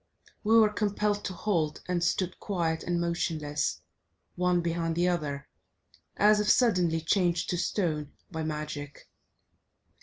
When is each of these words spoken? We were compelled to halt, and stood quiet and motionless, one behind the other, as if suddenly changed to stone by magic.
We 0.43 0.57
were 0.59 0.73
compelled 0.73 1.23
to 1.25 1.33
halt, 1.33 1.81
and 1.87 2.03
stood 2.03 2.39
quiet 2.39 2.81
and 2.81 2.99
motionless, 2.99 3.81
one 4.35 4.59
behind 4.61 4.95
the 4.95 5.07
other, 5.07 5.47
as 6.17 6.39
if 6.39 6.49
suddenly 6.49 7.01
changed 7.01 7.51
to 7.51 7.57
stone 7.59 8.11
by 8.31 8.41
magic. 8.43 9.07